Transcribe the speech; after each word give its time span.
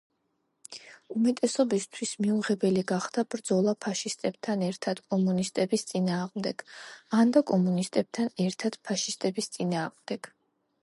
უმეტესობისთვის 1.15 2.13
მიუღებელი 2.25 2.83
გახდა 2.91 3.23
ბრძოლა 3.35 3.73
ფაშისტებთან 3.85 4.63
ერთად 4.67 5.01
კომუნისტების 5.13 5.85
წინააღმდეგ, 5.91 6.63
ანდა 7.21 7.43
კომუნისტებთან 7.51 8.33
ერთად 8.47 8.79
ფაშისტების 8.91 9.51
წინააღმდეგ. 9.59 10.31